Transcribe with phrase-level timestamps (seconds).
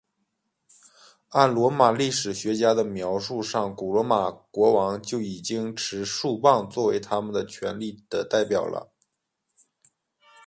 [1.29, 8.91] 按罗马历史学家的描述上古罗马国王就已经持束棒作为他们权力的代表了。